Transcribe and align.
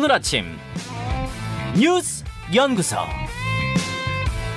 오늘 0.00 0.12
아침 0.12 0.46
뉴스 1.78 2.24
연구소 2.54 2.96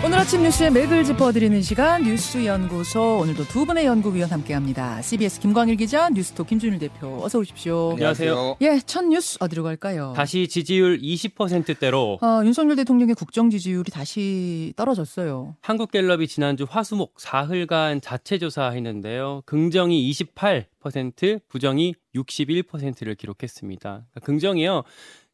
오늘 0.06 0.18
아침 0.18 0.42
뉴스의 0.44 0.72
맥을 0.72 1.04
짚어드리는 1.04 1.62
시간 1.62 2.04
뉴스 2.04 2.46
연구소 2.46 3.20
오늘도 3.20 3.44
두 3.46 3.66
분의 3.66 3.86
연구위원 3.86 4.30
함께합니다. 4.30 5.02
CBS 5.02 5.42
김광일 5.42 5.76
기자, 5.76 6.10
뉴스톡 6.10 6.48
김준일 6.48 6.80
대표 6.80 7.22
어서 7.24 7.40
오십시오. 7.40 7.92
안녕하세요. 7.92 8.58
예, 8.62 8.80
첫 8.86 9.04
뉴스 9.06 9.38
어디로 9.42 9.64
갈까요? 9.64 10.14
다시 10.16 10.48
지지율 10.48 11.00
20%대로 11.00 12.20
어, 12.22 12.42
윤석열 12.44 12.78
대통령의 12.78 13.16
국정 13.16 13.50
지지율이 13.50 13.92
다시 13.92 14.74
떨어졌어요. 14.78 15.56
한국갤럽이 15.62 16.28
지난주 16.28 16.66
화수목 16.70 17.16
사흘간 17.18 18.00
자체 18.02 18.38
조사했는데요. 18.38 19.44
긍정이 19.46 20.10
28%, 20.12 21.42
부정이 21.48 21.96
61%를 22.16 23.16
기록했습니다. 23.16 23.90
그러니까 23.90 24.20
긍정이요. 24.22 24.84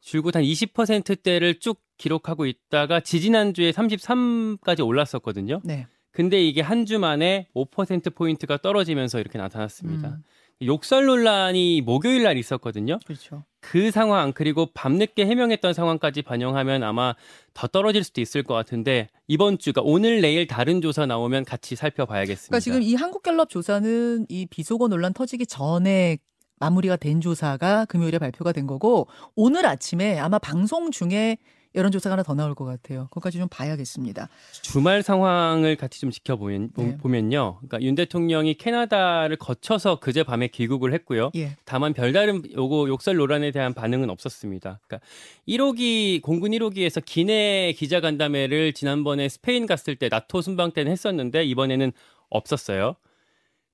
줄곧 0.00 0.36
한 0.36 0.42
20%대를 0.42 1.58
쭉 1.60 1.80
기록하고 1.98 2.46
있다가 2.46 3.00
지지난주에 3.00 3.72
33까지 3.72 4.86
올랐었거든요. 4.86 5.60
네. 5.64 5.86
근데 6.12 6.42
이게 6.42 6.60
한 6.60 6.86
주 6.86 6.98
만에 6.98 7.46
5%포인트가 7.54 8.56
떨어지면서 8.58 9.20
이렇게 9.20 9.38
나타났습니다. 9.38 10.08
음, 10.08 10.22
욕설 10.62 11.06
논란이 11.06 11.82
목요일 11.82 12.24
날 12.24 12.36
있었거든요. 12.36 12.98
그렇죠. 13.06 13.44
그 13.60 13.90
상황 13.90 14.32
그리고 14.32 14.66
밤늦게 14.74 15.24
해명했던 15.26 15.72
상황까지 15.72 16.22
반영하면 16.22 16.82
아마 16.82 17.14
더 17.54 17.66
떨어질 17.68 18.02
수도 18.02 18.20
있을 18.20 18.42
것 18.42 18.54
같은데 18.54 19.08
이번 19.28 19.58
주가 19.58 19.82
오늘 19.84 20.20
내일 20.20 20.46
다른 20.46 20.80
조사 20.80 21.06
나오면 21.06 21.44
같이 21.44 21.76
살펴봐야겠습니다. 21.76 22.48
그러니까 22.48 22.60
지금 22.60 22.82
이 22.82 22.94
한국갤럽 22.94 23.48
조사는 23.48 24.26
이 24.28 24.46
비속어 24.46 24.88
논란 24.88 25.12
터지기 25.14 25.46
전에 25.46 26.18
마무리가 26.60 26.96
된 26.96 27.20
조사가 27.20 27.86
금요일에 27.86 28.18
발표가 28.18 28.52
된 28.52 28.66
거고 28.66 29.08
오늘 29.34 29.66
아침에 29.66 30.18
아마 30.18 30.38
방송 30.38 30.90
중에 30.90 31.38
여론조사가 31.74 32.14
하나 32.14 32.22
더 32.24 32.34
나올 32.34 32.54
것 32.56 32.64
같아요. 32.64 33.04
그것까지 33.10 33.38
좀 33.38 33.46
봐야겠습니다. 33.48 34.28
주말 34.60 35.02
상황을 35.02 35.76
같이 35.76 36.00
좀 36.00 36.10
지켜보면 36.10 36.70
네. 36.76 36.98
그러니까 37.00 37.80
윤 37.80 37.94
대통령이 37.94 38.54
캐나다를 38.54 39.36
거쳐서 39.36 40.00
그제 40.00 40.24
밤에 40.24 40.48
귀국을 40.48 40.92
했고요. 40.94 41.30
예. 41.36 41.56
다만 41.64 41.92
별다른 41.92 42.42
요거 42.56 42.88
욕설 42.88 43.16
논란에 43.16 43.52
대한 43.52 43.72
반응은 43.72 44.10
없었습니다. 44.10 44.80
그러니까 44.84 45.06
1호기 45.46 46.22
공군 46.22 46.50
1호기에서 46.50 47.04
기내 47.04 47.72
기자간담회를 47.76 48.72
지난번에 48.72 49.28
스페인 49.28 49.66
갔을 49.66 49.94
때 49.94 50.08
나토 50.08 50.42
순방 50.42 50.72
때는 50.72 50.90
했었는데 50.90 51.44
이번에는 51.44 51.92
없었어요. 52.30 52.96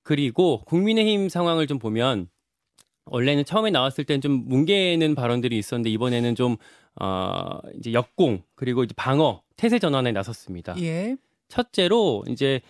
그리고 0.03 0.61
국민의힘 0.65 1.29
상황을 1.29 1.65
좀 1.65 1.79
보면 1.79 2.29
원래는 3.09 3.45
처음에 3.45 3.71
나왔을 3.71 4.03
때는 4.03 4.21
좀 4.21 4.45
뭉개는 4.47 5.15
발언들이 5.15 5.57
있었는데 5.57 5.89
이번에는 5.89 6.35
좀 6.35 6.57
어, 6.99 7.59
이제 7.77 7.93
역공 7.93 8.43
그리고 8.55 8.83
이제 8.83 8.93
방어 8.95 9.41
태세 9.55 9.79
전환에 9.79 10.11
나섰습니다. 10.11 10.75
예. 10.79 11.15
첫째로 11.49 12.23
이제 12.27 12.61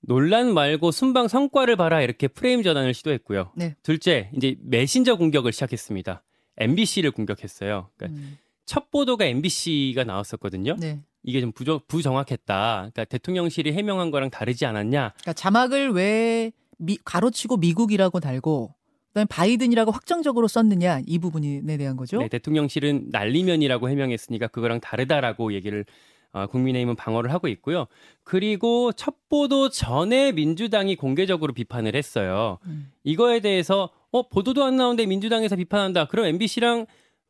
논란 0.00 0.54
말고 0.54 0.90
순방 0.90 1.28
성과를 1.28 1.76
봐라 1.76 2.00
이렇게 2.00 2.28
프레임 2.28 2.62
전환을 2.62 2.94
시도했고요. 2.94 3.52
네. 3.56 3.76
둘째 3.82 4.30
이제 4.36 4.56
메신저 4.62 5.16
공격을 5.16 5.52
시작했습니다. 5.52 6.22
MBC를 6.58 7.10
공격했어요. 7.10 7.90
그러니까 7.96 8.20
음, 8.20 8.38
첫 8.64 8.90
보도가 8.90 9.24
MBC가 9.24 10.04
나왔었거든요. 10.04 10.76
네. 10.78 11.00
이게 11.22 11.40
좀 11.40 11.52
부정, 11.52 11.80
부정확했다. 11.88 12.76
그러니까 12.76 13.04
대통령실이 13.04 13.72
해명한 13.72 14.10
거랑 14.10 14.30
다르지 14.30 14.64
않았냐. 14.64 15.12
그러니까 15.16 15.32
자막을 15.32 15.90
왜 15.90 16.52
미, 16.78 16.96
가로치고 17.04 17.56
미국이라고 17.56 18.20
달고 18.20 18.75
그다음에 19.16 19.26
바이든이라고 19.30 19.90
확정적으로 19.92 20.46
썼느냐 20.46 21.00
이 21.06 21.18
부분에 21.18 21.78
대한 21.78 21.96
거죠. 21.96 22.18
네, 22.18 22.28
대통령실은 22.28 23.06
난리면이라고 23.10 23.88
해명했으니까 23.88 24.48
그거랑 24.48 24.80
다르다라고 24.80 25.54
얘기를 25.54 25.86
어, 26.32 26.46
국민의힘은 26.46 26.96
방어를 26.96 27.32
하고 27.32 27.48
있고요. 27.48 27.86
그리고 28.24 28.92
첫 28.92 29.14
보도 29.30 29.70
전에 29.70 30.32
민주당이 30.32 30.96
공개적으로 30.96 31.54
비판을 31.54 31.96
했어요. 31.96 32.58
음. 32.66 32.92
이거에 33.04 33.40
대해서 33.40 33.88
어 34.10 34.28
보도도 34.28 34.62
안 34.64 34.76
나오는데 34.76 35.06
민주당에서 35.06 35.56
비판한다. 35.56 36.08
그럼 36.08 36.26
MBC랑 36.26 36.84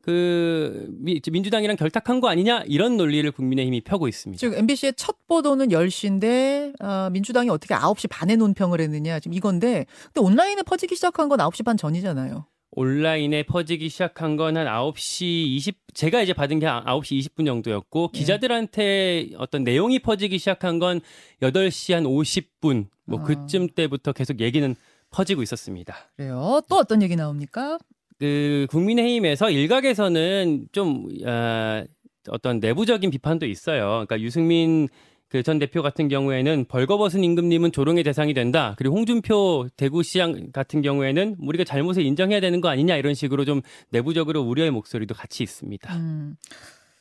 그 0.07 0.87
미- 0.99 1.19
민주당이랑 1.29 1.75
결탁한 1.75 2.21
거 2.21 2.29
아니냐 2.29 2.63
이런 2.65 2.95
논리를 2.95 3.29
국민의힘이 3.29 3.81
펴고 3.81 4.07
있습니다. 4.07 4.39
즉 4.39 4.57
MBC의 4.57 4.93
첫 4.95 5.17
보도는 5.27 5.67
10시인데 5.67 6.81
어, 6.81 7.09
민주당이 7.11 7.49
어떻게 7.49 7.75
9시 7.75 8.09
반에 8.09 8.37
논평을 8.37 8.79
했느냐 8.79 9.19
지금 9.19 9.33
이건데 9.33 9.85
근데 10.05 10.21
온라인에 10.21 10.63
퍼지기 10.63 10.95
시작한 10.95 11.27
건 11.27 11.39
9시 11.39 11.65
반 11.65 11.75
전이잖아요. 11.75 12.45
온라인에 12.71 13.43
퍼지기 13.43 13.89
시작한 13.89 14.37
건 14.37 14.55
한 14.55 14.65
9시 14.65 15.23
20 15.23 15.75
제가 15.93 16.21
이제 16.21 16.31
받은 16.31 16.59
게 16.59 16.67
9시 16.67 17.19
20분 17.19 17.45
정도였고 17.45 18.11
예. 18.13 18.17
기자들한테 18.19 19.31
어떤 19.37 19.63
내용이 19.65 19.99
퍼지기 19.99 20.37
시작한 20.37 20.79
건 20.79 21.01
8시 21.41 21.93
한 21.93 22.03
50분 22.05 22.87
뭐 23.05 23.19
아. 23.19 23.23
그쯤 23.23 23.67
때부터 23.75 24.13
계속 24.13 24.39
얘기는 24.39 24.73
퍼지고 25.09 25.41
있었습니다. 25.43 25.95
그래요. 26.15 26.61
또 26.69 26.75
어떤 26.77 27.01
얘기 27.01 27.15
나옵니까? 27.15 27.77
그 28.19 28.67
국민의힘에서 28.69 29.49
일각에서는 29.49 30.67
좀 30.71 31.07
어, 31.25 31.83
어떤 32.29 32.59
내부적인 32.59 33.09
비판도 33.09 33.45
있어요. 33.45 34.05
그러니까 34.07 34.19
유승민 34.21 34.87
그전 35.29 35.59
대표 35.59 35.81
같은 35.81 36.07
경우에는 36.07 36.65
벌거벗은 36.69 37.23
임금님은 37.23 37.73
조롱의 37.73 38.03
대상이 38.03 38.33
된다. 38.33 38.75
그리고 38.77 38.95
홍준표 38.95 39.67
대구시장 39.75 40.51
같은 40.53 40.81
경우에는 40.81 41.35
우리가 41.39 41.65
잘못을 41.65 42.03
인정해야 42.03 42.39
되는 42.39 42.61
거 42.61 42.69
아니냐 42.69 42.95
이런 42.95 43.13
식으로 43.13 43.43
좀 43.43 43.61
내부적으로 43.89 44.41
우려의 44.41 44.71
목소리도 44.71 45.13
같이 45.13 45.43
있습니다. 45.43 45.95
음. 45.95 46.35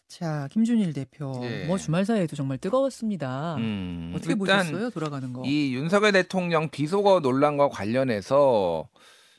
자, 0.09 0.49
김준일 0.51 0.93
대표. 0.93 1.41
예. 1.43 1.67
뭐 1.67 1.79
주말 1.79 2.05
사이에도 2.05 2.37
정말 2.37 2.59
뜨거웠습니다. 2.59 3.57
음, 3.57 4.13
어떻게 4.15 4.35
일단 4.39 4.59
보셨어요? 4.59 4.91
돌아가는 4.91 5.33
거. 5.33 5.43
이 5.45 5.75
윤석열 5.75 6.13
대통령 6.13 6.69
비속어 6.69 7.21
논란과 7.21 7.69
관련해서 7.69 8.89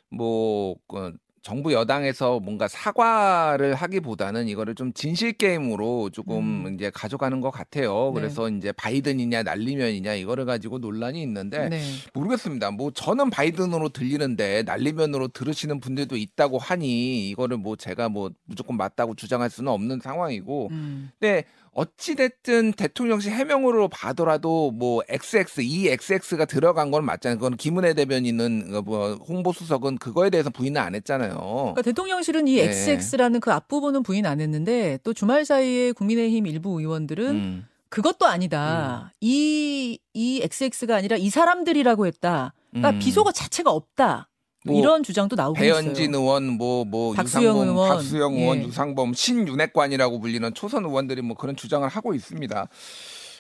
뭐 0.09 0.76
그, 0.88 1.14
정부 1.47 1.72
여당에서 1.72 2.41
뭔가 2.41 2.68
사과를 2.68 3.74
하기보다는 3.74 4.50
이거를 4.50 4.75
좀 4.75 4.91
진실 4.91 5.31
게임으로 5.31 6.09
조금 6.09 6.66
음. 6.66 6.74
이제 6.74 6.91
가져가는 6.94 7.40
것 7.40 7.52
같아요. 7.52 8.12
네. 8.13 8.19
그래서 8.19 8.50
이제 8.50 8.74
바이든이냐 8.74 9.44
날리면이냐 9.44 10.16
이거를 10.16 10.44
가지고 10.44 10.80
논란이 10.80 11.22
있는데 11.22 11.69
네. 11.69 11.81
모르겠습니다. 12.13 12.72
뭐 12.72 12.91
저는 12.91 13.30
바이든으로 13.30 13.88
들리는데 13.88 14.63
날리면으로 14.63 15.30
들으시는 15.30 15.80
분들도 15.80 16.18
있다고 16.18 16.58
하니 16.58 17.30
이거를 17.30 17.56
뭐 17.56 17.78
제가 17.78 18.09
뭐 18.09 18.29
무조건 18.44 18.75
맞다고 18.75 19.16
주장할 19.16 19.50
수는 19.50 19.72
없는 19.72 20.02
상황이고 20.02 20.68
음. 20.72 21.12
근데 21.18 21.46
어찌됐든 21.78 22.74
대통령실 22.74 23.31
해명으로 23.34 23.88
봐더라도 23.88 24.72
뭐 24.72 25.03
XX, 25.08 25.62
이 25.62 25.88
XX가 25.90 26.46
들어간 26.46 26.90
건 26.90 27.06
맞잖아요. 27.06 27.38
그건 27.38 27.56
김은혜 27.56 27.94
대변인은 27.94 28.74
어, 28.74 28.81
뭐 28.81 29.14
홍보수석은 29.14 30.00
그거에 30.00 30.31
대해서 30.31 30.50
부인을 30.50 30.81
안 30.81 30.96
했잖아요. 30.96 31.37
그러니까 31.40 31.81
대통령실은 31.81 32.48
이 32.48 32.56
네. 32.56 32.64
XX라는 32.64 33.40
그 33.40 33.52
앞부분은 33.52 34.03
부인 34.03 34.25
안 34.25 34.42
했는데 34.42 35.00
또 35.03 35.14
주말 35.14 35.46
사이에 35.46 35.92
국민의힘 35.92 36.48
일부 36.48 36.80
의원들은 36.80 37.30
음. 37.30 37.68
그것도 37.90 38.25
아니다. 38.25 39.14
이, 39.22 40.00
이 40.14 40.42
XX가 40.44 40.96
아니라 40.96 41.18
이 41.18 41.30
사람들이라고 41.30 42.06
했다. 42.08 42.53
그러니까 42.72 42.90
음. 42.92 43.00
비속어 43.00 43.31
자체가 43.31 43.72
없다. 43.72 44.30
뭐뭐 44.66 44.80
이런 44.80 45.03
주장도 45.03 45.36
나오고 45.36 45.59
배현진 45.59 46.12
있어요. 46.12 46.22
의원, 46.22 46.50
뭐, 46.50 46.84
뭐, 46.84 47.14
박수영 47.14 47.44
유상범, 47.44 47.68
의원. 47.70 47.90
박수영 47.90 48.34
의원, 48.34 48.58
예. 48.59 48.64
유상범, 48.66 49.14
신윤핵관이라고 49.14 50.20
불리는 50.20 50.53
초선 50.53 50.84
의원들이 50.84 51.22
뭐 51.22 51.38
그런 51.38 51.56
주장을 51.56 51.88
하고 51.88 52.14
있습니다. 52.14 52.68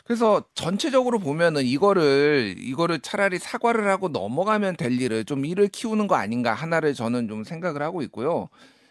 그래서 0.07 0.41
전체적으로 0.55 1.19
보면은 1.19 1.63
이거를, 1.65 2.55
이거를 2.57 2.99
차라리 3.01 3.39
사과를 3.39 3.89
하고 3.89 4.07
넘어가면 4.07 4.77
될 4.77 5.01
일을 5.01 5.25
좀 5.25 5.45
일을 5.45 5.67
키우는 5.67 6.07
거 6.07 6.15
아닌가 6.15 6.53
하나를 6.53 6.93
저는 6.93 7.27
좀 7.27 7.43
생각을 7.43 7.81
하고 7.81 8.01
있고요. 8.03 8.47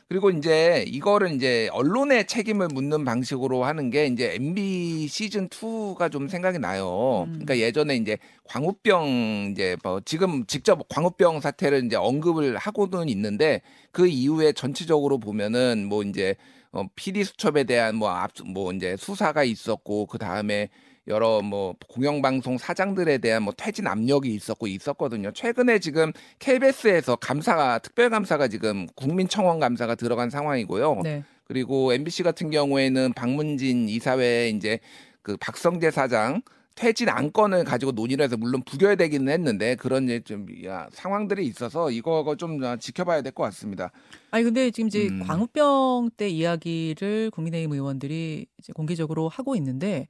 그리고 0.09 0.31
이제 0.31 0.85
이거를 0.87 1.33
이제 1.33 1.69
언론의 1.73 2.27
책임을 2.29 2.69
묻는 2.69 3.05
방식으로 3.05 3.65
하는 3.65 3.91
게 3.91 4.07
이제 4.07 4.35
MB 4.35 5.09
시즌 5.09 5.49
2가 5.49 6.13
좀 6.13 6.29
생각이 6.29 6.59
나요. 6.61 7.25
음. 7.29 7.33
그러니까 7.33 7.59
예전에 7.59 7.97
이제 7.97 8.19
광우병 8.45 9.51
이제 9.53 9.77
뭐 9.83 10.01
지금 10.05 10.47
직접 10.47 10.87
광우병 10.89 11.41
사태를 11.41 11.87
이제 11.87 11.97
언급을 11.97 12.57
하고는 12.59 13.09
있는데 13.09 13.63
그 13.91 14.07
이후에 14.07 14.53
전체적으로 14.53 15.19
보면은 15.19 15.87
뭐 15.89 16.03
이제 16.05 16.37
어 16.73 16.85
PD 16.95 17.25
수첩에 17.25 17.65
대한 17.65 17.97
뭐 17.97 18.11
앞 18.11 18.33
뭐 18.45 18.73
이제 18.73 18.97
수사가 18.97 19.45
있었고 19.45 20.07
그 20.07 20.19
다음에 20.19 20.69
여러 21.09 21.41
뭐 21.41 21.75
공영방송 21.89 22.59
사장들에 22.59 23.19
대한 23.19 23.43
뭐 23.45 23.53
퇴진 23.57 23.87
압력이 23.87 24.35
있었고 24.35 24.67
있었거든요. 24.67 25.33
최근에 25.33 25.79
지금 25.79 26.13
KBS에서 26.41 27.17
감사가 27.17 27.79
특별 27.79 28.11
감사가 28.11 28.49
지금 28.49 28.87
국민청원 28.97 29.61
감사가 29.61 29.95
들어간 29.95 30.31
상황이고요. 30.31 31.01
네. 31.05 31.25
그리고 31.45 31.93
MBC 31.93 32.25
같은 32.25 32.51
경우에는 32.51 33.13
박문진 33.13 33.89
이사회 33.89 34.49
이제 34.49 34.81
그 35.23 35.37
박성재 35.37 35.93
사장 35.93 36.43
퇴진 36.75 37.09
안건을 37.09 37.65
가지고 37.65 37.93
논의를 37.93 38.25
해서 38.25 38.37
물론 38.37 38.63
부결되기는 38.63 39.33
했는데 39.33 39.77
그런 39.77 40.05
이제 40.05 40.21
좀 40.21 40.47
야, 40.67 40.89
상황들이 40.93 41.47
있어서 41.47 41.91
이거 41.91 42.35
좀 42.37 42.63
아, 42.65 42.77
지켜봐야 42.77 43.23
될 43.23 43.33
것 43.33 43.45
같습니다. 43.45 43.93
아니 44.31 44.45
근데 44.45 44.71
지금 44.71 44.89
이제 44.89 45.07
음. 45.09 45.23
광우병 45.27 46.11
때 46.17 46.29
이야기를 46.29 47.31
국민의힘 47.31 47.73
의원들이 47.73 48.47
이제 48.59 48.73
공개적으로 48.75 49.29
하고 49.31 49.57
있는데 49.57 50.09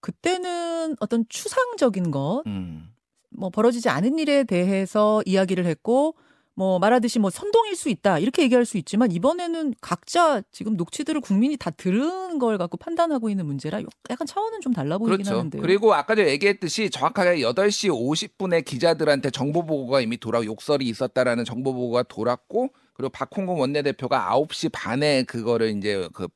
그때는 0.00 0.96
어떤 1.00 1.24
추상적인 1.28 2.10
것, 2.10 2.42
음. 2.46 2.88
뭐 3.30 3.50
벌어지지 3.50 3.88
않은 3.88 4.18
일에 4.18 4.44
대해서 4.44 5.22
이야기를 5.26 5.66
했고 5.66 6.14
뭐 6.58 6.78
말하듯이 6.78 7.18
뭐 7.18 7.28
선동일 7.28 7.76
수 7.76 7.90
있다 7.90 8.18
이렇게 8.18 8.42
얘기할 8.44 8.64
수 8.64 8.78
있지만 8.78 9.12
이번에는 9.12 9.74
각자 9.82 10.40
지금 10.52 10.74
녹취들을 10.78 11.20
국민이 11.20 11.58
다 11.58 11.70
들은 11.70 12.38
걸 12.38 12.56
갖고 12.56 12.78
판단하고 12.78 13.28
있는 13.28 13.44
문제라 13.44 13.82
약간 14.08 14.26
차원은 14.26 14.62
좀 14.62 14.72
달라 14.72 14.96
보이긴 14.96 15.18
그렇죠. 15.18 15.36
하는데요. 15.38 15.60
그리고 15.60 15.92
아까 15.92 16.14
전에 16.14 16.30
얘기했듯이 16.30 16.88
정확하게 16.88 17.42
8시 17.42 17.90
50분에 17.90 18.64
기자들한테 18.64 19.28
정보 19.32 19.66
보고가 19.66 20.00
이미 20.00 20.16
돌아 20.16 20.42
욕설이 20.42 20.86
있었다라는 20.86 21.44
정보 21.44 21.74
보고가 21.74 22.04
돌았고 22.04 22.70
그리고 22.94 23.10
박홍근 23.10 23.56
원내대표가 23.58 24.30
9시 24.32 24.70
반에 24.72 25.24
그거를 25.24 25.76
이제 25.76 26.08
그 26.14 26.26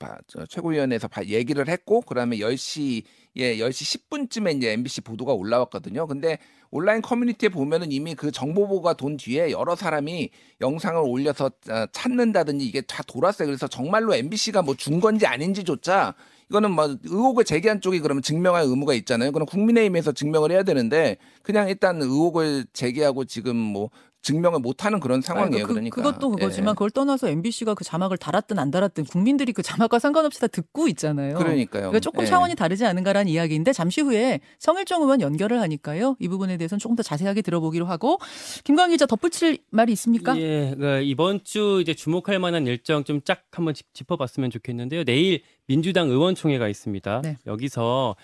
최고위원회에서 0.51 1.09
바- 1.09 1.25
얘기를 1.25 1.67
했고 1.67 2.03
그다음에 2.03 2.37
10시 2.37 3.05
예, 3.37 3.57
10시 3.59 4.09
10분쯤에 4.09 4.57
이제 4.57 4.73
MBC 4.73 5.03
보도가 5.03 5.33
올라왔거든요. 5.33 6.07
근데 6.07 6.39
온라인 6.71 7.01
커뮤니티에 7.03 7.49
보면은 7.49 7.93
이미 7.93 8.15
그 8.15 8.31
정보 8.31 8.67
보고가 8.67 8.95
돈 8.95 9.17
뒤에 9.17 9.51
여러 9.51 9.75
사람이 9.77 10.31
영상을 10.61 11.01
올려서 11.01 11.47
어, 11.69 11.87
찾는다든지 11.93 12.65
이게 12.65 12.81
다 12.81 13.03
돌았어요. 13.07 13.47
그래서 13.47 13.67
정말로 13.69 14.15
MBC가 14.15 14.63
뭐 14.63 14.75
준 14.75 14.99
건지 15.01 15.27
아닌지조차 15.27 16.15
이거는 16.49 16.73
뭐 16.73 16.97
의혹을 17.05 17.45
제기한 17.45 17.81
쪽이 17.81 18.01
그러면 18.01 18.23
증명할 18.23 18.65
의무가 18.65 18.95
있잖아요. 18.95 19.31
그럼 19.31 19.47
국민의힘에서 19.47 20.13
증명을 20.13 20.51
해야 20.51 20.63
되는데 20.65 21.17
그냥 21.43 21.69
일단 21.69 22.01
의혹을 22.03 22.67
제기하고 22.73 23.25
지금 23.25 23.57
뭐 23.57 23.91
증명을 24.23 24.61
못하는 24.61 25.01
그런 25.01 25.23
상황이에요. 25.23 25.67
그, 25.67 25.73
그러니까 25.73 25.95
그것도 25.97 26.31
그거지만 26.31 26.73
예. 26.73 26.75
그걸 26.75 26.91
떠나서 26.91 27.29
MBC가 27.31 27.75
그 27.75 27.85
자막을 27.85 28.19
달았든 28.19 28.59
안 28.59 28.71
달았든 28.71 29.05
국민들이 29.05 29.53
그 29.53 29.63
자막과 29.63 29.99
상관없이 29.99 30.41
다 30.41 30.47
듣고 30.47 30.89
있잖아요. 30.89 31.37
그러니까요. 31.39 31.83
그러니까 31.85 32.01
조금 32.01 32.23
예. 32.23 32.27
차원이 32.27 32.55
다르지 32.55 32.85
않은가라는 32.85 33.31
이야기인데 33.33 33.73
잠시 33.73 34.03
후에 34.03 34.41
성일정 34.59 35.03
의원 35.03 35.21
연결을 35.23 35.61
하니까요. 35.61 36.17
이 36.21 36.29
부분에 36.29 36.59
대해서는 36.59 36.79
조금 36.79 36.97
더 36.97 37.03
자세하게 37.03 37.41
들어보기로 37.43 37.87
하고 37.87 38.19
김광희 38.65 38.93
기자 38.93 39.07
덧붙일 39.07 39.59
말이 39.71 39.93
있습니까? 39.93 40.39
예, 40.39 40.75
그 40.79 41.01
이번 41.03 41.43
주 41.45 41.79
이제 41.81 41.95
주목할 41.95 42.39
만한 42.39 42.67
일정 42.67 43.05
좀 43.05 43.21
쫙 43.25 43.43
한번 43.53 43.75
짚- 43.75 43.93
짚어봤으면 43.95 44.51
좋겠는데요. 44.51 45.05
내일 45.05 45.43
민주당 45.67 46.09
의원총회가 46.09 46.69
있습니다. 46.69 47.21
네. 47.23 47.37
여기서 47.47 48.17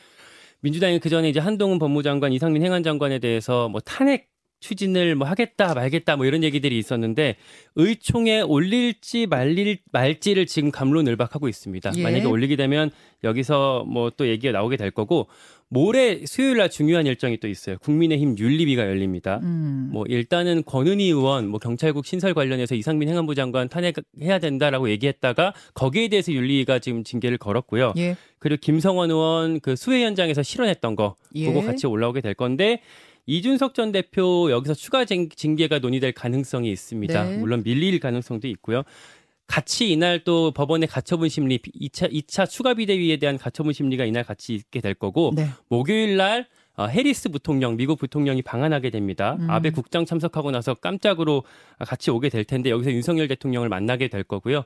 민주당이 0.60 0.98
그 1.00 1.08
전에 1.08 1.28
이제 1.28 1.38
한동훈 1.38 1.78
법무장관, 1.78 2.32
이상민 2.32 2.62
행안장관에 2.64 3.18
대해서 3.18 3.68
뭐 3.68 3.80
탄핵 3.80 4.28
추진을 4.60 5.14
뭐 5.14 5.28
하겠다 5.28 5.74
말겠다 5.74 6.16
뭐 6.16 6.26
이런 6.26 6.42
얘기들이 6.42 6.78
있었는데 6.78 7.36
의총에 7.76 8.40
올릴지 8.40 9.26
말릴 9.26 9.78
말지를 9.92 10.46
지금 10.46 10.70
감론을박하고 10.70 11.48
있습니다. 11.48 11.92
예. 11.96 12.02
만약에 12.02 12.24
올리게 12.24 12.56
되면 12.56 12.90
여기서 13.22 13.84
뭐 13.86 14.16
또 14.16 14.28
얘기가 14.28 14.52
나오게 14.52 14.76
될 14.76 14.90
거고 14.90 15.28
모레 15.68 16.26
수요일 16.26 16.58
날 16.58 16.70
중요한 16.70 17.06
일정이 17.06 17.38
또 17.38 17.48
있어요. 17.48 17.76
국민의힘 17.78 18.38
윤리위가 18.38 18.86
열립니다. 18.86 19.40
음. 19.42 19.90
뭐 19.92 20.04
일단은 20.06 20.62
권은희 20.64 21.06
의원 21.06 21.48
뭐 21.48 21.58
경찰국 21.58 22.06
신설 22.06 22.34
관련해서 22.34 22.74
이상민 22.74 23.08
행안부 23.08 23.34
장관 23.34 23.68
탄핵해야 23.68 24.38
된다라고 24.40 24.90
얘기했다가 24.90 25.54
거기에 25.74 26.08
대해서 26.08 26.32
윤리위가 26.32 26.78
지금 26.78 27.02
징계를 27.02 27.38
걸었고요. 27.38 27.94
예. 27.96 28.16
그리고 28.38 28.60
김성원 28.60 29.10
의원 29.10 29.60
그 29.60 29.74
수해 29.74 30.04
현장에서 30.04 30.42
실언했던 30.42 30.94
거 30.94 31.16
예. 31.34 31.46
그거 31.46 31.62
같이 31.62 31.86
올라오게 31.86 32.20
될 32.20 32.34
건데 32.34 32.80
이준석 33.26 33.74
전 33.74 33.92
대표 33.92 34.50
여기서 34.50 34.74
추가 34.74 35.04
징- 35.04 35.28
징계가 35.28 35.80
논의될 35.80 36.12
가능성이 36.12 36.70
있습니다. 36.70 37.24
네. 37.24 37.36
물론 37.38 37.62
밀릴 37.64 37.98
가능성도 38.00 38.46
있고요. 38.48 38.82
같이 39.48 39.92
이날 39.92 40.24
또 40.24 40.50
법원의 40.52 40.88
가처분 40.88 41.28
심리 41.28 41.58
2차 41.58 42.12
2차 42.12 42.48
추가 42.48 42.74
비대위에 42.74 43.16
대한 43.18 43.38
가처분 43.38 43.72
심리가 43.72 44.04
이날 44.04 44.24
같이 44.24 44.54
있게 44.54 44.80
될 44.80 44.94
거고 44.94 45.32
네. 45.36 45.48
목요일 45.68 46.16
날 46.16 46.46
어, 46.78 46.86
해리스 46.86 47.30
부통령, 47.30 47.76
미국 47.76 47.98
부통령이 47.98 48.42
방한하게 48.42 48.90
됩니다. 48.90 49.36
음. 49.40 49.48
아베 49.50 49.70
국장 49.70 50.04
참석하고 50.04 50.50
나서 50.50 50.74
깜짝으로 50.74 51.42
같이 51.78 52.10
오게 52.10 52.28
될 52.28 52.44
텐데 52.44 52.70
여기서 52.70 52.90
윤석열 52.92 53.28
대통령을 53.28 53.68
만나게 53.70 54.08
될 54.08 54.22
거고요. 54.24 54.64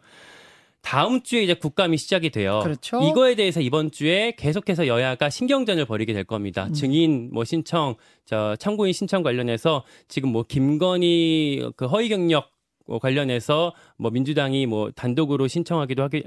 다음 0.83 1.23
주에 1.23 1.43
이제 1.43 1.55
국감이 1.55 1.97
시작이 1.97 2.31
돼요. 2.31 2.61
그렇죠. 2.63 3.01
이거에 3.03 3.35
대해서 3.35 3.61
이번 3.61 3.91
주에 3.91 4.33
계속해서 4.37 4.87
여야가 4.87 5.31
신경전을 5.31 5.85
벌이게 5.85 6.13
될 6.13 6.25
겁니다. 6.25 6.67
음. 6.67 6.73
증인 6.73 7.31
뭐 7.33 7.45
신청, 7.45 7.97
저 8.25 8.57
참고인 8.57 8.93
신청 8.93 9.23
관련해서 9.23 9.85
지금 10.09 10.31
뭐 10.31 10.43
김건희 10.43 11.71
그 11.77 11.87
허위 11.87 12.09
경력 12.09 12.51
뭐 12.87 12.99
관련해서 12.99 13.73
뭐 13.99 14.11
민주당이 14.11 14.67
뭐 14.67 14.91
단독으로 14.91 15.47
신청하기도 15.47 16.03
하기, 16.03 16.25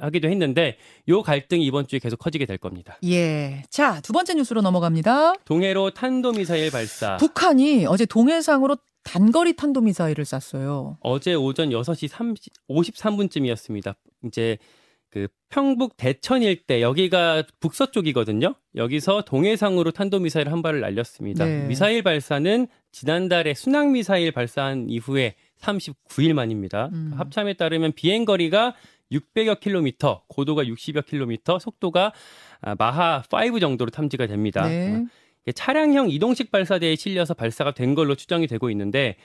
하기도 0.00 0.28
했는데 0.28 0.76
요 1.08 1.22
갈등이 1.22 1.64
이번 1.64 1.88
주에 1.88 1.98
계속 1.98 2.18
커지게 2.18 2.46
될 2.46 2.58
겁니다. 2.58 2.96
예. 3.04 3.64
자, 3.70 4.00
두 4.02 4.12
번째 4.12 4.34
뉴스로 4.34 4.60
넘어갑니다. 4.60 5.34
동해로 5.44 5.90
탄도미사일 5.90 6.70
발사. 6.70 7.16
북한이 7.16 7.86
어제 7.86 8.06
동해상으로 8.06 8.76
단거리 9.06 9.54
탄도미사일을 9.54 10.24
쐈어요. 10.24 10.98
어제 11.00 11.34
오전 11.34 11.70
6시 11.70 12.08
30, 12.08 12.52
53분쯤이었습니다. 12.68 13.94
이제 14.24 14.58
그 15.10 15.28
평북 15.48 15.96
대천 15.96 16.42
일대 16.42 16.82
여기가 16.82 17.44
북서쪽이거든요. 17.60 18.54
여기서 18.74 19.22
동해상으로 19.22 19.92
탄도미사일 19.92 20.50
한 20.50 20.60
발을 20.60 20.80
날렸습니다. 20.80 21.44
네. 21.44 21.66
미사일 21.68 22.02
발사는 22.02 22.66
지난달에 22.90 23.54
순항 23.54 23.92
미사일 23.92 24.32
발사한 24.32 24.90
이후에 24.90 25.36
39일 25.60 26.32
만입니다. 26.32 26.90
음. 26.92 27.12
합참에 27.16 27.54
따르면 27.54 27.92
비행 27.92 28.24
거리가 28.24 28.74
600여 29.12 29.60
킬로미터, 29.60 30.24
고도가 30.26 30.64
60여 30.64 31.06
킬로미터, 31.06 31.60
속도가 31.60 32.12
아, 32.60 32.74
마하 32.76 33.22
5 33.30 33.60
정도로 33.60 33.90
탐지가 33.90 34.26
됩니다. 34.26 34.66
네. 34.66 35.04
차량형 35.52 36.10
이동식 36.10 36.50
발사대에 36.50 36.96
실려서 36.96 37.34
발사가 37.34 37.72
된 37.72 37.94
걸로 37.94 38.14
추정이 38.14 38.46
되고 38.46 38.70
있는데 38.70 39.16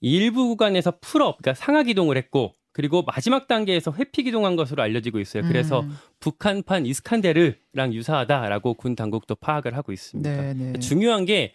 일부 0.00 0.48
구간에서 0.48 0.94
pull-up, 1.00 1.38
그러니까 1.38 1.54
상하 1.54 1.82
기동을 1.82 2.16
했고 2.16 2.54
그리고 2.72 3.02
마지막 3.02 3.48
단계에서 3.48 3.94
회피 3.98 4.22
기동한 4.22 4.54
것으로 4.54 4.82
알려지고 4.82 5.18
있어요. 5.18 5.42
그래서 5.44 5.80
음. 5.80 5.96
북한판 6.20 6.84
이스칸데르랑 6.84 7.94
유사하다라고 7.94 8.74
군 8.74 8.94
당국도 8.94 9.36
파악을 9.36 9.74
하고 9.74 9.92
있습니다. 9.92 10.30
네, 10.30 10.52
네. 10.52 10.78
중요한 10.78 11.24
게 11.24 11.54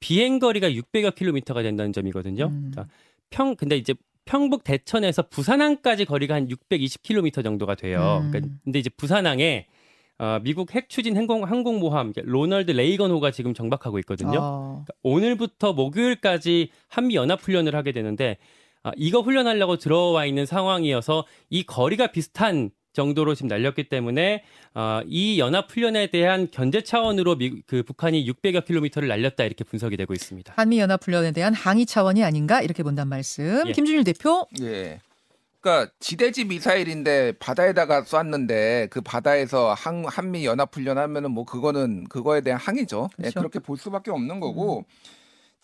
비행 0.00 0.40
거리가 0.40 0.70
600여 0.70 1.14
킬로미터가 1.14 1.62
된다는 1.62 1.92
점이거든요. 1.92 2.46
음. 2.46 2.72
자, 2.74 2.88
평 3.30 3.54
근데 3.54 3.76
이제 3.76 3.94
평북 4.24 4.64
대천에서 4.64 5.28
부산항까지 5.28 6.04
거리가 6.04 6.34
한 6.34 6.48
620킬로미터 6.48 7.44
정도가 7.44 7.76
돼요. 7.76 8.22
음. 8.24 8.32
그러니까 8.32 8.54
근데 8.64 8.78
이제 8.80 8.90
부산항에 8.90 9.68
어, 10.18 10.38
미국 10.42 10.74
핵 10.74 10.88
추진 10.88 11.16
항공 11.16 11.44
항공모함 11.44 12.12
로널드 12.16 12.70
레이건호가 12.70 13.30
지금 13.30 13.54
정박하고 13.54 13.98
있거든요. 14.00 14.38
어. 14.40 14.84
그러니까 14.84 14.94
오늘부터 15.02 15.72
목요일까지 15.74 16.70
한미 16.88 17.14
연합 17.16 17.42
훈련을 17.42 17.74
하게 17.74 17.92
되는데 17.92 18.38
아, 18.82 18.92
이거 18.96 19.20
훈련하려고 19.20 19.76
들어와 19.76 20.26
있는 20.26 20.46
상황이어서 20.46 21.26
이 21.50 21.64
거리가 21.64 22.08
비슷한 22.08 22.70
정도로 22.92 23.34
지금 23.34 23.48
날렸기 23.48 23.88
때문에 23.90 24.42
어, 24.74 25.00
이 25.06 25.38
연합 25.38 25.70
훈련에 25.70 26.06
대한 26.06 26.48
견제 26.50 26.82
차원으로 26.82 27.36
미, 27.36 27.60
그 27.66 27.82
북한이 27.82 28.26
600여 28.26 28.64
킬로미터를 28.64 29.08
날렸다 29.08 29.44
이렇게 29.44 29.64
분석이 29.64 29.98
되고 29.98 30.14
있습니다. 30.14 30.54
한미 30.56 30.78
연합 30.78 31.04
훈련에 31.04 31.32
대한 31.32 31.52
항의 31.52 31.84
차원이 31.84 32.24
아닌가 32.24 32.62
이렇게 32.62 32.82
본단 32.82 33.08
말씀. 33.08 33.64
예. 33.66 33.72
김준일 33.72 34.04
대표. 34.04 34.46
예. 34.62 35.00
그러니까 35.60 35.92
지대지 36.00 36.44
미사일인데 36.44 37.32
바다에다가 37.38 38.02
쐈는데 38.02 38.88
그 38.90 39.00
바다에서 39.00 39.74
한, 39.74 40.04
한미 40.06 40.44
연합 40.46 40.74
훈련하면은 40.74 41.30
뭐 41.30 41.44
그거는 41.44 42.04
그거에 42.04 42.40
대한 42.40 42.60
항의죠. 42.60 43.08
예, 43.18 43.22
그렇죠. 43.22 43.40
그렇게 43.40 43.58
볼 43.58 43.76
수밖에 43.76 44.10
없는 44.10 44.40
거고 44.40 44.84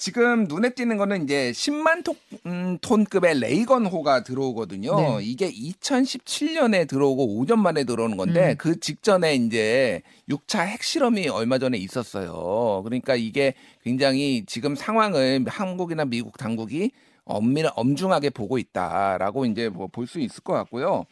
지금 0.03 0.47
눈에 0.49 0.71
띄는 0.71 0.97
거는 0.97 1.23
이제 1.23 1.53
10만 1.53 2.03
톤, 2.03 2.17
음, 2.47 2.77
톤급의 2.81 3.39
레이건호가 3.39 4.25
들어오거든요. 4.25 4.97
네. 4.97 5.19
이게 5.23 5.49
2017년에 5.49 6.89
들어오고 6.89 7.41
5년 7.41 7.61
만에 7.61 7.85
들어오는 7.85 8.17
건데 8.17 8.51
음. 8.51 8.57
그 8.59 8.81
직전에 8.81 9.37
이제 9.37 10.03
6차 10.29 10.67
핵실험이 10.67 11.29
얼마 11.29 11.59
전에 11.59 11.79
있었어요. 11.79 12.83
그러니까 12.83 13.15
이게 13.15 13.55
굉장히 13.85 14.45
지금 14.45 14.75
상황을 14.75 15.45
한국이나 15.47 16.05
미국 16.05 16.37
당국이 16.37 16.91
엄밀 17.25 17.69
엄중하게 17.75 18.31
보고 18.31 18.59
있다라고 18.59 19.47
이제 19.47 19.69
뭐 19.69 19.87
볼 19.89 20.07
수 20.07 20.21
있을 20.21 20.43
것 20.43 20.53
같고요. 20.55 21.05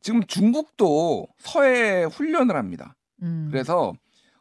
지금 0.00 0.22
중국도 0.26 1.28
서해 1.38 2.04
훈련을 2.04 2.56
합니다. 2.56 2.94
음. 3.22 3.48
그래서 3.50 3.94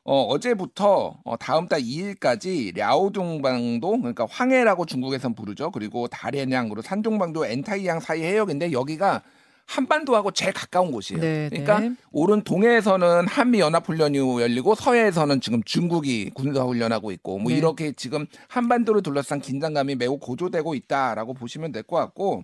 어, 0.06 0.24
어제부터 0.24 1.18
어, 1.24 1.38
다음 1.38 1.68
달 1.70 1.80
2일까지 1.82 2.76
랴오동방도 2.78 3.92
그러니까 4.00 4.28
황해라고 4.30 4.86
중국에선 4.86 5.34
부르죠. 5.34 5.72
그리고 5.72 6.08
다롄양으로 6.10 6.82
산종방도 6.82 7.46
엔타이양 7.46 8.02
사이 8.02 8.22
해역인데 8.22 8.74
여기가 8.74 9.22
한반도하고 9.66 10.32
제일 10.32 10.54
가까운 10.54 10.92
곳이에요. 10.92 11.22
네, 11.22 11.50
그러니까 11.50 11.80
네. 11.80 11.94
오른 12.12 12.42
동해에서는 12.44 13.28
한미 13.28 13.60
연합 13.60 13.88
훈련이 13.88 14.18
열리고 14.18 14.76
서해에서는 14.76 15.42
지금 15.42 15.64
중국이 15.64 16.32
군사 16.34 16.64
훈련하고 16.64 17.12
있고 17.12 17.40
뭐 17.40 17.52
네. 17.52 17.58
이렇게 17.58 17.92
지금 17.94 18.26
한반도를 18.50 19.02
둘러싼 19.02 19.40
긴장감이 19.42 19.96
매우 19.96 20.18
고조되고 20.20 20.76
있다라고 20.76 21.34
보시면 21.34 21.72
될 21.72 21.84
것 21.84 21.98
같고 21.98 22.44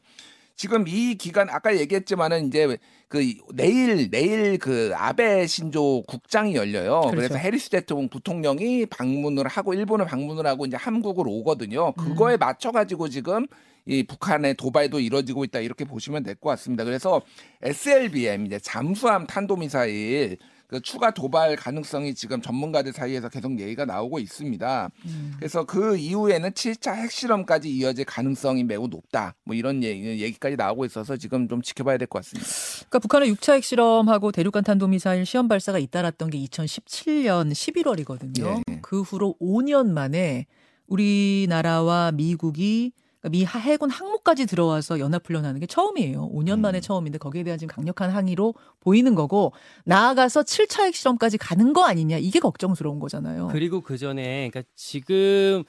지금 0.56 0.84
이 0.90 1.16
기간 1.16 1.50
아까 1.50 1.78
얘기했지만은 1.78 2.48
이제 2.48 2.78
그 3.08 3.24
내일 3.54 4.12
내일 4.12 4.58
그 4.58 4.92
아베 4.94 5.48
신조 5.48 6.04
국장이 6.06 6.54
열려요. 6.56 7.00
그렇죠. 7.00 7.16
그래서 7.16 7.36
해리스 7.36 7.70
대통령 7.70 8.10
부통령이 8.10 8.86
방문을 8.88 9.48
하고 9.48 9.74
일본을 9.74 10.06
방문을 10.06 10.46
하고 10.46 10.66
이제 10.66 10.76
한국으로 10.76 11.32
오거든요. 11.32 11.94
그거에 11.94 12.36
음. 12.36 12.40
맞춰 12.40 12.72
가지고 12.72 13.08
지금 13.08 13.48
이 13.90 14.04
북한의 14.04 14.54
도발도 14.56 15.00
이루어지고 15.00 15.44
있다 15.46 15.60
이렇게 15.60 15.84
보시면 15.84 16.22
될 16.24 16.36
것 16.36 16.50
같습니다. 16.52 16.84
그래서 16.84 17.22
SLBM 17.64 18.46
이제 18.46 18.60
잠수함 18.60 19.26
탄도미사일 19.26 20.38
그 20.68 20.80
추가 20.82 21.10
도발 21.12 21.56
가능성이 21.56 22.14
지금 22.14 22.40
전문가들 22.44 22.94
사이에서 22.94 23.28
계속 23.30 23.60
얘기가 23.60 23.86
나오고 23.86 24.20
있습니다. 24.20 24.92
음. 25.06 25.34
그래서 25.40 25.64
그 25.66 25.98
이후에는 25.98 26.52
7차 26.52 26.94
핵실험까지 26.94 27.72
이어질 27.72 28.06
가능성이 28.06 28.64
매우 28.64 28.88
높다. 28.88 29.34
뭐 29.46 29.56
이런 29.56 29.82
얘기, 29.84 30.22
얘기까지 30.22 30.56
나오고 30.58 30.86
있어서 30.86 31.18
지금 31.18 31.48
좀 31.50 31.64
지켜봐야 31.64 31.98
될 31.98 32.08
것 32.08 32.20
같습니다. 32.20 32.48
그러니까 32.88 33.00
북한의 33.00 33.34
6차 33.34 33.56
핵실험하고 33.56 34.32
대륙간 34.32 34.64
탄도미사일 34.64 35.26
시험 35.26 35.48
발사가 35.48 35.80
잇따랐던 35.80 36.30
게 36.30 36.38
2017년 36.38 37.52
11월이거든요. 37.52 38.58
예, 38.70 38.74
예. 38.74 38.80
그 38.84 39.02
후로 39.02 39.36
5년 39.42 39.90
만에 39.90 40.46
우리나라와 40.86 42.12
미국이 42.12 42.92
미 43.24 43.44
하- 43.44 43.60
해군 43.60 43.90
항모까지 43.90 44.46
들어와서 44.46 45.00
연합훈련하는 45.00 45.60
게 45.60 45.66
처음이에요. 45.66 46.30
5년 46.32 46.60
만에 46.60 46.80
음. 46.80 46.82
처음인데 46.82 47.18
거기에 47.18 47.44
대한 47.44 47.60
지금 47.60 47.76
강력한 47.76 48.10
항의로 48.12 48.54
보이는 48.80 49.14
거고 49.14 49.52
나아가서 49.84 50.44
7차 50.44 50.84
핵실험까지 50.86 51.38
가는 51.38 51.74
거 51.74 51.84
아니냐 51.84 52.18
이게 52.18 52.40
걱정스러운 52.40 53.00
거잖아요. 53.00 53.50
그리고 53.52 53.82
그 53.82 53.98
전에 53.98 54.50
그러니까 54.50 54.64
지금 54.76 55.64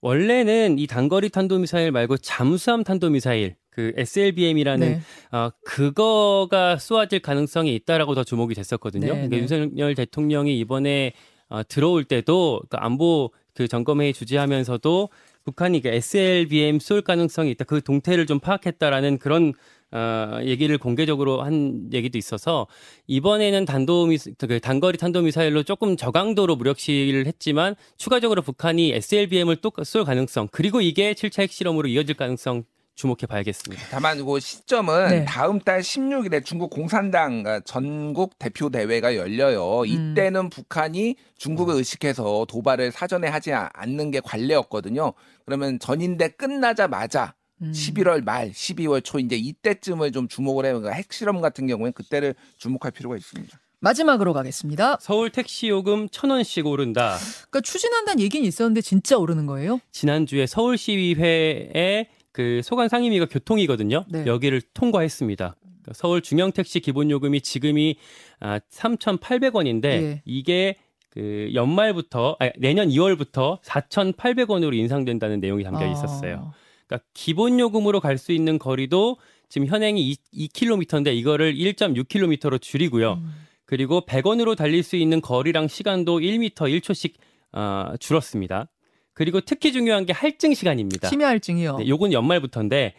원래는 0.00 0.78
이 0.78 0.86
단거리 0.86 1.28
탄도미사일 1.28 1.90
말고 1.92 2.16
잠수함 2.18 2.84
탄도미사일 2.84 3.56
그 3.70 3.92
SLBM이라는 3.96 4.88
네. 4.88 5.00
어, 5.36 5.50
그거가 5.64 6.78
쏘아질 6.78 7.20
가능성이 7.20 7.74
있다라고 7.74 8.14
더 8.14 8.24
주목이 8.24 8.54
됐었거든요. 8.54 9.06
네, 9.06 9.28
그러니까 9.28 9.28
네. 9.30 9.38
윤석열 9.42 9.94
대통령이 9.94 10.58
이번에 10.58 11.12
어, 11.48 11.62
들어올 11.68 12.04
때도 12.04 12.62
그 12.70 12.76
안보 12.78 13.30
그 13.52 13.68
점검회의 13.68 14.12
주재하면서도 14.12 15.08
북한이 15.44 15.80
그 15.82 15.88
SLBM 15.88 16.78
쏠 16.80 17.02
가능성이 17.02 17.50
있다. 17.52 17.64
그 17.64 17.82
동태를 17.82 18.26
좀 18.26 18.40
파악했다라는 18.40 19.18
그런 19.18 19.52
어, 19.92 20.40
얘기를 20.42 20.76
공개적으로 20.76 21.42
한 21.42 21.88
얘기도 21.92 22.18
있어서 22.18 22.66
이번에는 23.06 23.64
단도미 23.64 24.18
그 24.38 24.58
단거리 24.58 24.98
탄도미사일로 24.98 25.62
조금 25.62 25.96
저강도로 25.96 26.56
무력시를 26.56 27.26
했지만 27.26 27.76
추가적으로 27.96 28.42
북한이 28.42 28.92
SLBM을 28.92 29.56
또 29.56 29.70
쏠 29.84 30.04
가능성 30.04 30.48
그리고 30.50 30.80
이게 30.80 31.14
7차 31.14 31.42
핵실험으로 31.42 31.88
이어질 31.88 32.16
가능성 32.16 32.64
주목해 32.94 33.26
봐야겠습니다. 33.28 33.82
다만 33.90 34.24
그 34.24 34.38
시점은 34.40 35.08
네. 35.08 35.24
다음 35.24 35.58
달 35.58 35.80
16일에 35.80 36.44
중국 36.44 36.70
공산당 36.70 37.44
어, 37.46 37.60
전국 37.64 38.38
대표 38.38 38.70
대회가 38.70 39.16
열려요. 39.16 39.80
음. 39.80 39.86
이때는 40.12 40.48
북한이 40.50 41.16
중국을 41.36 41.74
의식해서 41.76 42.46
도발을 42.48 42.92
사전에 42.92 43.28
하지 43.28 43.52
아- 43.52 43.68
않는 43.74 44.10
게 44.12 44.20
관례였거든요. 44.20 45.12
그러면 45.44 45.78
전인대 45.80 46.28
끝나자마자 46.28 47.34
음. 47.62 47.72
11월 47.72 48.22
말, 48.24 48.50
12월 48.52 49.02
초 49.02 49.18
이제 49.18 49.36
이때쯤을 49.36 50.12
좀 50.12 50.28
주목을 50.28 50.64
해요. 50.64 50.74
그러니까 50.80 50.96
핵실험 50.96 51.40
같은 51.40 51.66
경우에 51.66 51.90
그때를 51.90 52.34
주목할 52.58 52.92
필요가 52.92 53.16
있습니다. 53.16 53.58
마지막으로 53.80 54.32
가겠습니다. 54.32 54.98
서울 55.00 55.30
택시 55.30 55.68
요금 55.68 56.08
천 56.10 56.30
원씩 56.30 56.66
오른다. 56.66 57.18
그러니까 57.50 57.60
추진한다는 57.60 58.20
얘기는 58.22 58.46
있었는데 58.46 58.80
진짜 58.80 59.18
오르는 59.18 59.44
거예요? 59.46 59.78
지난주에 59.92 60.46
서울시의회의 60.46 62.06
그 62.34 62.60
소관 62.64 62.88
상임위가 62.88 63.26
교통이거든요. 63.26 64.04
네. 64.08 64.26
여기를 64.26 64.60
통과했습니다. 64.74 65.54
그러니까 65.62 65.92
서울 65.94 66.20
중형택시 66.20 66.80
기본요금이 66.80 67.40
지금이 67.40 67.96
아, 68.40 68.58
3,800원인데 68.58 69.84
예. 69.84 70.22
이게 70.24 70.74
그 71.10 71.50
연말부터 71.54 72.36
아니, 72.40 72.50
내년 72.58 72.88
2월부터 72.88 73.62
4,800원으로 73.62 74.74
인상된다는 74.74 75.38
내용이 75.38 75.62
담겨 75.62 75.86
있었어요. 75.86 76.52
그러니까 76.88 77.06
기본 77.14 77.60
요금으로 77.60 78.00
갈 78.00 78.18
수 78.18 78.32
있는 78.32 78.58
거리도 78.58 79.16
지금 79.48 79.68
현행이 79.68 80.16
2, 80.32 80.48
2km인데 80.48 81.14
이거를 81.14 81.54
1.6km로 81.54 82.60
줄이고요. 82.60 83.12
음. 83.12 83.32
그리고 83.64 84.04
100원으로 84.04 84.56
달릴 84.56 84.82
수 84.82 84.96
있는 84.96 85.20
거리랑 85.20 85.68
시간도 85.68 86.18
1m 86.18 86.54
1초씩 86.54 87.12
어, 87.52 87.94
줄었습니다. 88.00 88.66
그리고 89.14 89.40
특히 89.40 89.72
중요한 89.72 90.04
게 90.06 90.12
할증 90.12 90.54
시간입니다. 90.54 91.08
심야 91.08 91.28
할증이요. 91.28 91.78
네, 91.78 91.88
요건 91.88 92.12
연말부터인데 92.12 92.94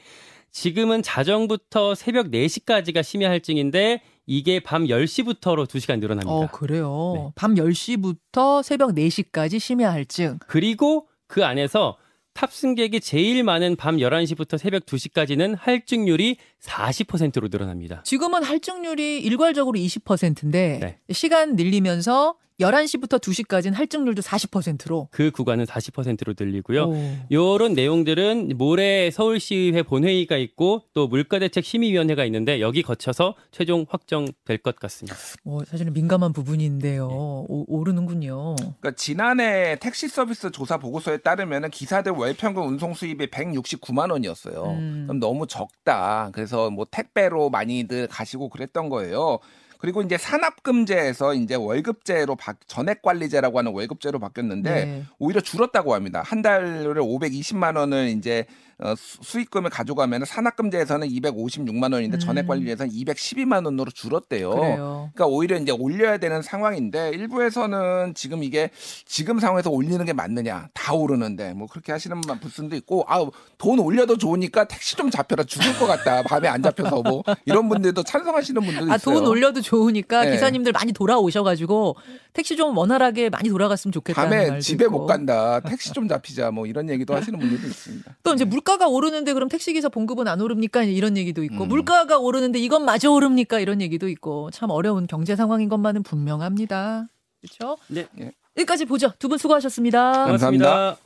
지금은 0.51 1.03
자정부터 1.03 1.95
새벽 1.95 2.27
4시까지가 2.31 3.03
심야 3.03 3.29
할증인데 3.29 4.01
이게 4.25 4.62
밤 4.62 4.86
10시부터로 4.86 5.67
2시간 5.67 6.00
늘어납니다. 6.00 6.31
어, 6.31 6.48
그래요. 6.48 7.13
네. 7.15 7.31
밤 7.36 7.55
10시부터 7.55 8.63
새벽 8.63 8.91
4시까지 8.95 9.60
심야 9.60 9.91
할증. 9.91 10.39
그리고 10.48 11.07
그 11.27 11.45
안에서 11.45 11.98
탑승객이 12.34 13.00
제일 13.00 13.43
많은 13.43 13.75
밤 13.75 13.98
11시부터 13.98 14.57
새벽 14.57 14.86
2시까지는 14.86 15.55
할증률이 15.57 16.38
40%로 16.62 17.48
늘어납니다. 17.50 18.03
지금은 18.03 18.43
할증률이 18.43 19.19
일괄적으로 19.22 19.77
20%인데 19.77 20.79
네. 20.81 21.13
시간 21.13 21.55
늘리면서 21.55 22.36
11시부터 22.59 23.19
2시까지는 23.19 23.74
할증률도 23.74 24.21
40%로. 24.21 25.09
그 25.12 25.31
구간은 25.31 25.65
40%로 25.65 26.33
늘리고요. 26.38 26.83
오. 26.83 26.95
요런 27.31 27.74
내용들은 27.74 28.53
모레 28.57 29.12
서울시의회 29.12 29.83
본회의가 29.83 30.38
있고 30.38 30.83
또 30.93 31.07
물가대책 31.07 31.65
심의위원회가 31.65 32.24
있는데 32.25 32.62
여기 32.62 32.81
거쳐서 32.81 33.35
최종 33.51 33.85
확정될 33.89 34.59
것 34.59 34.75
같습니다. 34.77 35.17
뭐 35.43 35.63
사실은 35.65 35.93
민감한 35.93 36.31
부분인데요. 36.31 37.07
네. 37.07 37.13
오, 37.13 37.65
오르는군요. 37.67 38.55
그러니까 38.55 38.91
지난해 38.95 39.77
택시 39.79 40.07
서비스 40.07 40.51
조사 40.51 40.77
보고서에 40.77 41.17
따르면 41.17 41.69
기사들 41.71 42.13
월평균 42.13 42.63
운송 42.63 42.93
수입이 42.93 43.27
169만 43.27 44.12
원이었어요. 44.12 44.63
음. 44.63 45.03
그럼 45.07 45.19
너무 45.19 45.45
적다. 45.47 46.29
그래서 46.31 46.69
뭐 46.69 46.85
택배로 46.89 47.50
많이들 47.50 48.07
가시고 48.07 48.50
그랬던 48.50 48.89
거예요. 48.89 49.39
그리고 49.86 50.01
이제 50.01 50.18
산업금제에서 50.18 51.36
이제 51.36 51.54
월급제로 51.54 52.36
바, 52.36 52.54
전액관리제라고 52.65 53.60
하는 53.60 53.72
월급제로 53.72 54.18
바뀌었는데 54.18 54.86
네. 54.86 55.04
오히려 55.20 55.42
줄었다고 55.42 55.94
합니다. 55.94 56.24
한 56.25 56.42
달에 56.42 56.86
520만 56.86 57.77
원을 57.77 58.08
이제 58.08 58.48
어, 58.79 58.94
수- 58.98 59.17
수익금을 59.24 59.70
가져가면 59.70 60.25
산학금제에서는 60.25 61.08
256만 61.08 61.94
원인데 61.94 62.17
음. 62.17 62.20
전액관리제에서는 62.20 62.91
212만 62.94 63.63
원으로 63.65 63.89
줄었대요. 63.91 64.50
그래요. 64.50 65.10
그러니까 65.13 65.25
오히려 65.27 65.58
이제 65.58 65.72
올려야 65.72 66.17
되는 66.17 66.41
상황인데 66.41 67.12
일부에서는 67.12 68.13
지금 68.15 68.44
이게 68.44 68.70
지금 69.05 69.39
상황에서 69.39 69.70
올리는 69.70 70.03
게 70.05 70.12
맞느냐 70.13 70.67
다 70.74 70.94
오르는데 70.94 71.53
뭐 71.53 71.67
그렇게 71.67 71.91
하시는 71.94 72.20
분 72.22 72.39
분도 72.39 72.75
있고 72.75 73.05
아 73.08 73.25
돈 73.58 73.79
올려도 73.79 74.17
좋으니까 74.17 74.65
택시 74.65 74.96
좀 74.98 75.10
잡혀라 75.10 75.44
죽을 75.46 75.74
것 75.79 75.88
같다 75.88 76.22
밤에 76.24 76.48
안 76.50 76.62
잡혀서 76.62 77.01
뭐 77.03 77.24
이런 77.46 77.70
분들도 77.70 78.03
찬성하시는 78.03 78.62
분들도 78.62 78.91
아, 78.91 78.96
있어요. 78.98 79.15
돈 79.20 79.27
올려도 79.27 79.62
좋으니까 79.62 80.25
네. 80.25 80.32
기사님들 80.32 80.74
많이 80.74 80.91
돌아오셔가지고 80.91 81.96
택시 82.34 82.58
좀 82.58 82.77
원활하게 82.77 83.29
많이 83.29 83.48
돌아갔으면 83.50 83.94
좋겠다는 83.94 84.29
밤에 84.48 84.60
집에 84.60 84.86
있고. 84.86 85.00
못 85.00 85.05
간다 85.08 85.62
택시 85.62 85.94
좀 85.94 86.08
잡히자 86.10 86.51
뭐 86.51 86.65
이런 86.65 86.89
얘기도 86.89 87.15
하시는 87.15 87.39
분들도 87.39 87.65
있습니다. 87.65 88.17
또 88.24 88.34
이제 88.34 88.44
물 88.44 88.60
가가 88.65 88.88
오르는데 88.88 89.31
그럼 89.34 89.48
택시기사 89.48 89.88
봉급은 89.89 90.27
안 90.27 90.41
오릅니까? 90.41 90.84
이런 90.84 91.15
얘기도 91.15 91.43
있고 91.43 91.63
음. 91.63 91.69
물가가 91.69 92.17
오르는데 92.17 92.60
이건 92.60 92.84
마저 92.84 93.12
오릅니까? 93.12 93.60
이런 93.60 93.79
얘기도 93.79 94.10
있고 94.10 94.51
참 94.51 94.72
어려운 94.72 95.07
경제 95.07 95.36
상황인 95.38 95.69
것만은 95.69 96.03
분명합니다. 96.03 97.07
그렇죠? 97.41 97.77
네. 97.88 98.07
여기까지 98.57 98.86
보죠. 98.86 99.13
두 99.19 99.29
분 99.29 99.38
수고하셨습니다. 99.38 100.25
감사합니다. 100.25 100.98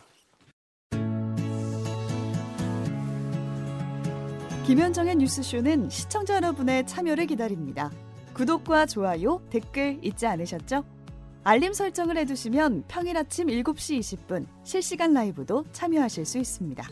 김현정의 4.66 5.16
뉴스쇼는 5.16 5.90
시청자 5.90 6.36
여러분의 6.36 6.86
참여를 6.86 7.26
기다립니다. 7.26 7.92
구독과 8.34 8.86
좋아요, 8.86 9.42
댓글 9.50 10.00
잊지 10.04 10.28
않으셨죠? 10.28 10.84
알림 11.44 11.74
설정을 11.74 12.18
해두시면 12.18 12.84
평일 12.88 13.18
아침 13.18 13.48
7시 13.48 14.00
20분 14.00 14.46
실시간 14.64 15.14
라이브도 15.14 15.66
참여하실 15.72 16.26
수 16.26 16.38
있습니다. 16.38 16.88